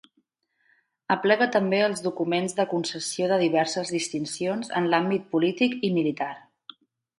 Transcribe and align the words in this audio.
Aplega 1.15 1.47
també 1.55 1.81
els 1.87 2.01
documents 2.05 2.57
de 2.61 2.65
concessió 2.73 3.29
de 3.33 3.39
diverses 3.43 3.93
distincions 3.99 4.75
en 4.83 4.91
l'àmbit 4.95 5.31
polític 5.37 5.81
i 5.91 5.95
militar. 6.01 6.35